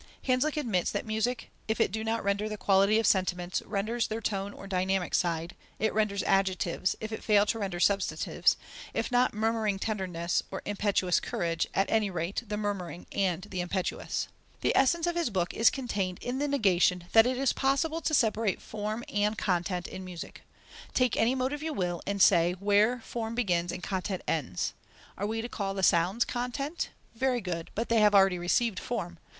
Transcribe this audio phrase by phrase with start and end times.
[0.23, 4.19] Hanslick admits that music, if it do not render the quality of sentiments, renders their
[4.19, 8.57] tone or dynamic side; it renders adjectives, if it fail to render substantives;
[8.95, 14.27] if not "murmuring tenderness" or "impetuous courage," at any rate the "murmuring" and the "impetuous."
[14.61, 18.13] The essence of his book is contained in the negation that it is possible to
[18.15, 20.41] separate form and content in music.
[20.95, 24.73] "Take any motive you will, and say where form begins and content ends.
[25.15, 26.89] Are we to call the sounds content?
[27.13, 29.19] Very good, but they have already received form.